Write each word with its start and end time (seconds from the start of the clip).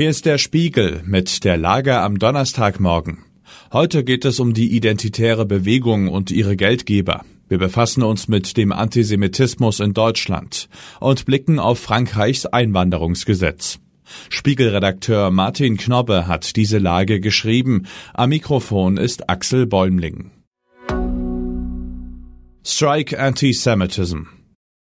Hier 0.00 0.08
ist 0.08 0.24
der 0.24 0.38
Spiegel 0.38 1.02
mit 1.04 1.44
der 1.44 1.58
Lage 1.58 2.00
am 2.00 2.18
Donnerstagmorgen. 2.18 3.18
Heute 3.70 4.02
geht 4.02 4.24
es 4.24 4.40
um 4.40 4.54
die 4.54 4.74
identitäre 4.74 5.44
Bewegung 5.44 6.08
und 6.08 6.30
ihre 6.30 6.56
Geldgeber. 6.56 7.22
Wir 7.50 7.58
befassen 7.58 8.02
uns 8.02 8.26
mit 8.26 8.56
dem 8.56 8.72
Antisemitismus 8.72 9.78
in 9.78 9.92
Deutschland 9.92 10.70
und 11.00 11.26
blicken 11.26 11.58
auf 11.58 11.80
Frankreichs 11.80 12.46
Einwanderungsgesetz. 12.46 13.78
Spiegelredakteur 14.30 15.30
Martin 15.30 15.76
Knobbe 15.76 16.26
hat 16.26 16.56
diese 16.56 16.78
Lage 16.78 17.20
geschrieben. 17.20 17.86
Am 18.14 18.30
Mikrofon 18.30 18.96
ist 18.96 19.28
Axel 19.28 19.66
Bäumling. 19.66 20.30
Strike 22.64 23.20
Antisemitism 23.20 24.39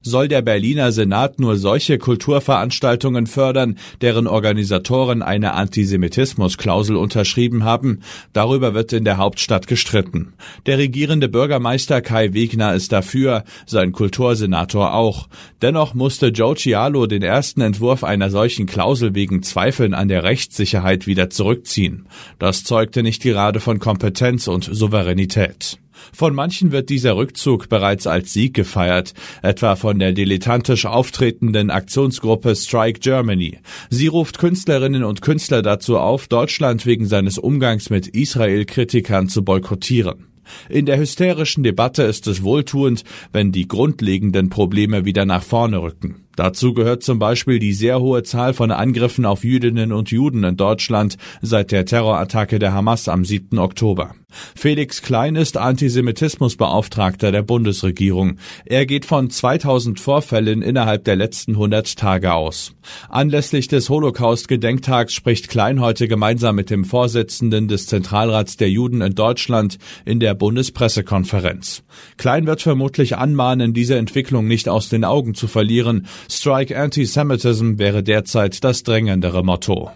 soll 0.00 0.28
der 0.28 0.42
Berliner 0.42 0.92
Senat 0.92 1.40
nur 1.40 1.56
solche 1.56 1.98
Kulturveranstaltungen 1.98 3.26
fördern, 3.26 3.78
deren 4.00 4.28
Organisatoren 4.28 5.22
eine 5.22 5.54
Antisemitismusklausel 5.54 6.96
unterschrieben 6.96 7.64
haben? 7.64 8.00
Darüber 8.32 8.74
wird 8.74 8.92
in 8.92 9.04
der 9.04 9.16
Hauptstadt 9.16 9.66
gestritten. 9.66 10.34
Der 10.66 10.78
regierende 10.78 11.28
Bürgermeister 11.28 12.00
Kai 12.00 12.32
Wegner 12.32 12.74
ist 12.74 12.92
dafür, 12.92 13.44
sein 13.66 13.90
Kultursenator 13.90 14.94
auch. 14.94 15.28
Dennoch 15.62 15.94
musste 15.94 16.28
Joe 16.28 16.54
Cialo 16.54 17.06
den 17.06 17.22
ersten 17.22 17.60
Entwurf 17.60 18.04
einer 18.04 18.30
solchen 18.30 18.66
Klausel 18.66 19.16
wegen 19.16 19.42
Zweifeln 19.42 19.94
an 19.94 20.06
der 20.06 20.22
Rechtssicherheit 20.22 21.08
wieder 21.08 21.28
zurückziehen. 21.28 22.06
Das 22.38 22.62
zeugte 22.62 23.02
nicht 23.02 23.22
gerade 23.22 23.58
von 23.58 23.80
Kompetenz 23.80 24.46
und 24.46 24.64
Souveränität. 24.64 25.78
Von 26.12 26.34
manchen 26.34 26.72
wird 26.72 26.88
dieser 26.88 27.16
Rückzug 27.16 27.68
bereits 27.68 28.06
als 28.06 28.32
Sieg 28.32 28.54
gefeiert, 28.54 29.14
etwa 29.42 29.76
von 29.76 29.98
der 29.98 30.12
dilettantisch 30.12 30.86
auftretenden 30.86 31.70
Aktionsgruppe 31.70 32.54
Strike 32.54 33.00
Germany. 33.00 33.58
Sie 33.90 34.06
ruft 34.06 34.38
Künstlerinnen 34.38 35.04
und 35.04 35.22
Künstler 35.22 35.62
dazu 35.62 35.98
auf, 35.98 36.28
Deutschland 36.28 36.86
wegen 36.86 37.06
seines 37.06 37.38
Umgangs 37.38 37.90
mit 37.90 38.06
Israel-Kritikern 38.06 39.28
zu 39.28 39.44
boykottieren. 39.44 40.26
In 40.68 40.86
der 40.86 40.98
hysterischen 40.98 41.62
Debatte 41.62 42.04
ist 42.04 42.26
es 42.26 42.42
wohltuend, 42.42 43.04
wenn 43.32 43.52
die 43.52 43.68
grundlegenden 43.68 44.48
Probleme 44.48 45.04
wieder 45.04 45.24
nach 45.24 45.42
vorne 45.42 45.82
rücken. 45.82 46.27
Dazu 46.38 46.72
gehört 46.72 47.02
zum 47.02 47.18
Beispiel 47.18 47.58
die 47.58 47.72
sehr 47.72 47.98
hohe 47.98 48.22
Zahl 48.22 48.54
von 48.54 48.70
Angriffen 48.70 49.24
auf 49.24 49.42
Jüdinnen 49.42 49.90
und 49.92 50.12
Juden 50.12 50.44
in 50.44 50.56
Deutschland 50.56 51.16
seit 51.42 51.72
der 51.72 51.84
Terrorattacke 51.84 52.60
der 52.60 52.72
Hamas 52.72 53.08
am 53.08 53.24
7. 53.24 53.58
Oktober. 53.58 54.14
Felix 54.54 55.02
Klein 55.02 55.36
ist 55.36 55.56
Antisemitismusbeauftragter 55.56 57.32
der 57.32 57.42
Bundesregierung. 57.42 58.36
Er 58.66 58.86
geht 58.86 59.04
von 59.04 59.30
2000 59.30 59.98
Vorfällen 59.98 60.62
innerhalb 60.62 61.04
der 61.04 61.16
letzten 61.16 61.52
100 61.52 61.96
Tage 61.96 62.34
aus. 62.34 62.74
Anlässlich 63.08 63.68
des 63.68 63.88
Holocaust-Gedenktags 63.88 65.14
spricht 65.14 65.48
Klein 65.48 65.80
heute 65.80 66.08
gemeinsam 66.08 66.56
mit 66.56 66.70
dem 66.70 66.84
Vorsitzenden 66.84 67.68
des 67.68 67.86
Zentralrats 67.86 68.56
der 68.58 68.70
Juden 68.70 69.00
in 69.00 69.14
Deutschland 69.14 69.78
in 70.04 70.20
der 70.20 70.34
Bundespressekonferenz. 70.34 71.82
Klein 72.16 72.46
wird 72.46 72.62
vermutlich 72.62 73.16
anmahnen, 73.16 73.72
diese 73.72 73.96
Entwicklung 73.96 74.46
nicht 74.46 74.68
aus 74.68 74.88
den 74.88 75.04
Augen 75.04 75.34
zu 75.34 75.48
verlieren, 75.48 76.06
Strike 76.30 76.78
Antisemitism 76.78 77.78
wäre 77.78 78.02
derzeit 78.02 78.62
das 78.62 78.82
drängendere 78.82 79.42
Motto. 79.42 79.90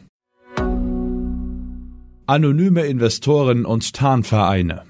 Anonyme 2.27 2.83
Investoren 2.86 3.66
und 3.66 3.92
Tarnvereine 3.92 4.84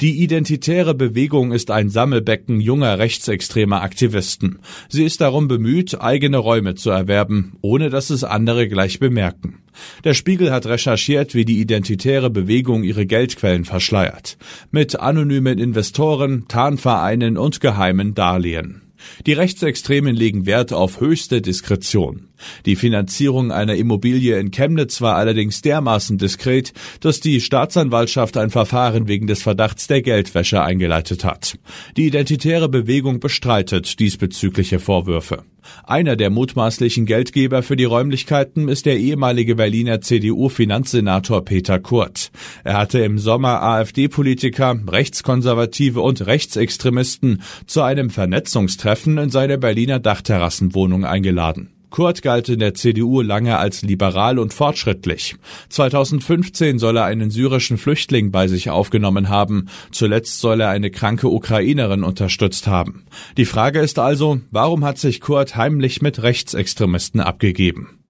die 0.00 0.22
identitäre 0.22 0.94
Bewegung 0.94 1.52
ist 1.52 1.70
ein 1.70 1.90
Sammelbecken 1.90 2.58
junger 2.58 2.98
rechtsextremer 2.98 3.82
Aktivisten. 3.82 4.60
Sie 4.88 5.04
ist 5.04 5.20
darum 5.20 5.46
bemüht, 5.46 6.00
eigene 6.00 6.38
Räume 6.38 6.74
zu 6.74 6.88
erwerben, 6.88 7.58
ohne 7.60 7.90
dass 7.90 8.08
es 8.08 8.24
andere 8.24 8.66
gleich 8.66 8.98
bemerken. 8.98 9.58
Der 10.04 10.14
Spiegel 10.14 10.52
hat 10.52 10.64
recherchiert, 10.64 11.34
wie 11.34 11.44
die 11.44 11.60
identitäre 11.60 12.30
Bewegung 12.30 12.82
ihre 12.82 13.04
Geldquellen 13.04 13.66
verschleiert. 13.66 14.38
Mit 14.70 14.98
anonymen 14.98 15.58
Investoren, 15.58 16.46
Tarnvereinen 16.48 17.36
und 17.36 17.60
geheimen 17.60 18.14
Darlehen. 18.14 18.89
Die 19.26 19.32
Rechtsextremen 19.32 20.16
legen 20.16 20.46
Wert 20.46 20.72
auf 20.72 21.00
höchste 21.00 21.42
Diskretion. 21.42 22.29
Die 22.66 22.76
Finanzierung 22.76 23.52
einer 23.52 23.74
Immobilie 23.74 24.38
in 24.38 24.50
Chemnitz 24.50 25.00
war 25.00 25.16
allerdings 25.16 25.62
dermaßen 25.62 26.18
diskret, 26.18 26.72
dass 27.00 27.20
die 27.20 27.40
Staatsanwaltschaft 27.40 28.36
ein 28.36 28.50
Verfahren 28.50 29.08
wegen 29.08 29.26
des 29.26 29.42
Verdachts 29.42 29.86
der 29.86 30.02
Geldwäsche 30.02 30.62
eingeleitet 30.62 31.24
hat. 31.24 31.58
Die 31.96 32.06
identitäre 32.06 32.68
Bewegung 32.68 33.20
bestreitet 33.20 33.98
diesbezügliche 33.98 34.78
Vorwürfe. 34.78 35.44
Einer 35.84 36.16
der 36.16 36.30
mutmaßlichen 36.30 37.06
Geldgeber 37.06 37.62
für 37.62 37.76
die 37.76 37.84
Räumlichkeiten 37.84 38.68
ist 38.68 38.86
der 38.86 38.98
ehemalige 38.98 39.56
Berliner 39.56 40.00
CDU-Finanzsenator 40.00 41.44
Peter 41.44 41.78
Kurt. 41.78 42.30
Er 42.64 42.78
hatte 42.78 43.00
im 43.00 43.18
Sommer 43.18 43.62
AfD-Politiker, 43.62 44.78
Rechtskonservative 44.88 46.00
und 46.00 46.26
Rechtsextremisten 46.26 47.42
zu 47.66 47.82
einem 47.82 48.10
Vernetzungstreffen 48.10 49.18
in 49.18 49.30
seine 49.30 49.58
Berliner 49.58 49.98
Dachterrassenwohnung 49.98 51.04
eingeladen. 51.04 51.70
Kurt 51.90 52.22
galt 52.22 52.48
in 52.48 52.60
der 52.60 52.74
CDU 52.74 53.20
lange 53.20 53.58
als 53.58 53.82
liberal 53.82 54.38
und 54.38 54.54
fortschrittlich. 54.54 55.36
2015 55.68 56.78
soll 56.78 56.96
er 56.96 57.04
einen 57.04 57.30
syrischen 57.30 57.78
Flüchtling 57.78 58.30
bei 58.30 58.48
sich 58.48 58.70
aufgenommen 58.70 59.28
haben. 59.28 59.68
Zuletzt 59.90 60.40
soll 60.40 60.60
er 60.60 60.70
eine 60.70 60.90
kranke 60.90 61.28
Ukrainerin 61.28 62.04
unterstützt 62.04 62.66
haben. 62.66 63.04
Die 63.36 63.44
Frage 63.44 63.80
ist 63.80 63.98
also, 63.98 64.40
warum 64.50 64.84
hat 64.84 64.98
sich 64.98 65.20
Kurt 65.20 65.56
heimlich 65.56 66.00
mit 66.00 66.22
Rechtsextremisten 66.22 67.20
abgegeben? 67.20 68.00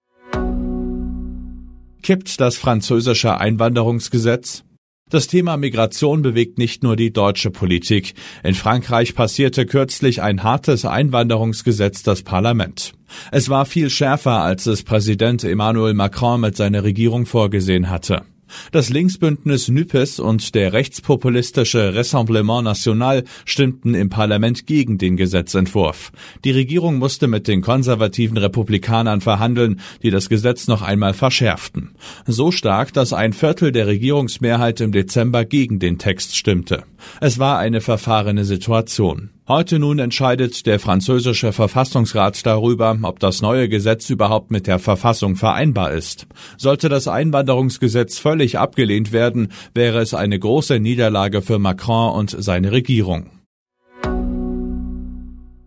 Kippt 2.02 2.40
das 2.40 2.56
französische 2.56 3.38
Einwanderungsgesetz? 3.38 4.64
Das 5.10 5.26
Thema 5.26 5.56
Migration 5.56 6.22
bewegt 6.22 6.56
nicht 6.56 6.84
nur 6.84 6.94
die 6.94 7.12
deutsche 7.12 7.50
Politik. 7.50 8.14
In 8.44 8.54
Frankreich 8.54 9.16
passierte 9.16 9.66
kürzlich 9.66 10.22
ein 10.22 10.44
hartes 10.44 10.84
Einwanderungsgesetz 10.84 12.04
das 12.04 12.22
Parlament. 12.22 12.92
Es 13.32 13.48
war 13.48 13.66
viel 13.66 13.90
schärfer, 13.90 14.42
als 14.42 14.66
es 14.66 14.84
Präsident 14.84 15.42
Emmanuel 15.42 15.94
Macron 15.94 16.40
mit 16.40 16.56
seiner 16.56 16.84
Regierung 16.84 17.26
vorgesehen 17.26 17.90
hatte. 17.90 18.22
Das 18.72 18.90
Linksbündnis 18.90 19.68
NUPES 19.68 20.20
und 20.20 20.54
der 20.54 20.72
rechtspopulistische 20.72 21.94
Rassemblement 21.94 22.64
National 22.64 23.24
stimmten 23.44 23.94
im 23.94 24.08
Parlament 24.08 24.66
gegen 24.66 24.98
den 24.98 25.16
Gesetzentwurf. 25.16 26.12
Die 26.44 26.50
Regierung 26.50 26.98
musste 26.98 27.26
mit 27.26 27.48
den 27.48 27.62
konservativen 27.62 28.36
Republikanern 28.36 29.20
verhandeln, 29.20 29.80
die 30.02 30.10
das 30.10 30.28
Gesetz 30.28 30.68
noch 30.68 30.82
einmal 30.82 31.14
verschärften. 31.14 31.90
So 32.26 32.50
stark, 32.50 32.92
dass 32.92 33.12
ein 33.12 33.32
Viertel 33.32 33.72
der 33.72 33.86
Regierungsmehrheit 33.86 34.80
im 34.80 34.92
Dezember 34.92 35.44
gegen 35.44 35.78
den 35.78 35.98
Text 35.98 36.36
stimmte. 36.36 36.84
Es 37.20 37.38
war 37.38 37.58
eine 37.58 37.80
verfahrene 37.80 38.44
Situation. 38.44 39.30
Heute 39.48 39.78
nun 39.78 39.98
entscheidet 39.98 40.66
der 40.66 40.78
französische 40.78 41.52
Verfassungsrat 41.52 42.46
darüber, 42.46 42.96
ob 43.02 43.18
das 43.18 43.42
neue 43.42 43.68
Gesetz 43.68 44.08
überhaupt 44.08 44.50
mit 44.50 44.66
der 44.66 44.78
Verfassung 44.78 45.34
vereinbar 45.34 45.92
ist. 45.92 46.26
Sollte 46.56 46.88
das 46.88 47.08
Einwanderungsgesetz 47.08 48.18
völlig 48.18 48.58
abgelehnt 48.58 49.12
werden, 49.12 49.52
wäre 49.74 50.00
es 50.00 50.14
eine 50.14 50.38
große 50.38 50.78
Niederlage 50.78 51.42
für 51.42 51.58
Macron 51.58 52.12
und 52.12 52.36
seine 52.38 52.70
Regierung. 52.70 53.30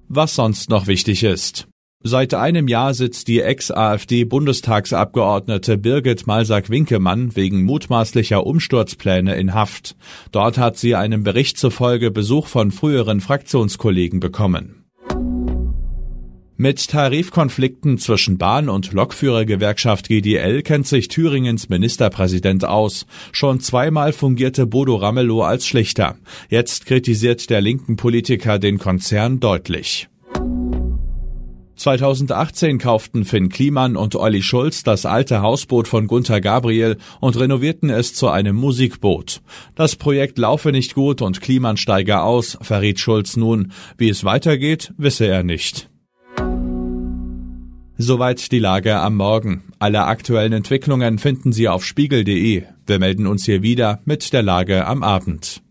Was 0.07 0.35
sonst 0.35 0.69
noch 0.69 0.87
wichtig 0.87 1.23
ist. 1.23 1.67
Seit 2.05 2.33
einem 2.33 2.67
Jahr 2.67 2.93
sitzt 2.93 3.29
die 3.29 3.39
Ex-AfD-Bundestagsabgeordnete 3.39 5.77
Birgit 5.77 6.27
Malsack-Winkemann 6.27 7.37
wegen 7.37 7.63
mutmaßlicher 7.63 8.45
Umsturzpläne 8.45 9.35
in 9.35 9.53
Haft. 9.53 9.95
Dort 10.33 10.57
hat 10.57 10.77
sie 10.77 10.95
einem 10.95 11.23
Bericht 11.23 11.57
zufolge 11.57 12.11
Besuch 12.11 12.47
von 12.47 12.71
früheren 12.71 13.21
Fraktionskollegen 13.21 14.19
bekommen. 14.19 14.83
Mit 16.57 16.89
Tarifkonflikten 16.89 17.97
zwischen 17.97 18.37
Bahn- 18.37 18.67
und 18.67 18.91
Lokführergewerkschaft 18.91 20.09
GDL 20.09 20.61
kennt 20.61 20.87
sich 20.87 21.07
Thüringens 21.07 21.69
Ministerpräsident 21.69 22.65
aus. 22.65 23.05
Schon 23.31 23.61
zweimal 23.61 24.11
fungierte 24.11 24.67
Bodo 24.67 24.97
Ramelow 24.97 25.43
als 25.43 25.65
Schlichter. 25.65 26.17
Jetzt 26.49 26.85
kritisiert 26.85 27.49
der 27.49 27.61
linken 27.61 27.95
Politiker 27.95 28.59
den 28.59 28.77
Konzern 28.77 29.39
deutlich. 29.39 30.09
2018 31.75 32.77
kauften 32.77 33.25
Finn 33.25 33.49
Kliman 33.49 33.95
und 33.95 34.15
Olli 34.15 34.41
Schulz 34.41 34.83
das 34.83 35.05
alte 35.05 35.41
Hausboot 35.41 35.87
von 35.87 36.07
Gunther 36.07 36.41
Gabriel 36.41 36.97
und 37.19 37.39
renovierten 37.39 37.89
es 37.89 38.13
zu 38.13 38.29
einem 38.29 38.55
Musikboot. 38.55 39.41
Das 39.75 39.95
Projekt 39.95 40.37
laufe 40.37 40.71
nicht 40.71 40.95
gut 40.95 41.21
und 41.21 41.41
Kliman 41.41 41.77
steige 41.77 42.21
aus, 42.21 42.57
verriet 42.61 42.99
Schulz 42.99 43.35
nun. 43.37 43.71
Wie 43.97 44.09
es 44.09 44.23
weitergeht, 44.23 44.93
wisse 44.97 45.27
er 45.27 45.43
nicht. 45.43 45.89
Soweit 47.97 48.51
die 48.51 48.59
Lage 48.59 48.99
am 48.99 49.15
Morgen. 49.15 49.63
Alle 49.79 50.05
aktuellen 50.05 50.53
Entwicklungen 50.53 51.19
finden 51.19 51.53
Sie 51.53 51.69
auf 51.69 51.85
spiegel.de. 51.85 52.63
Wir 52.85 52.99
melden 52.99 53.27
uns 53.27 53.45
hier 53.45 53.61
wieder 53.61 54.01
mit 54.05 54.33
der 54.33 54.41
Lage 54.41 54.85
am 54.87 55.03
Abend. 55.03 55.61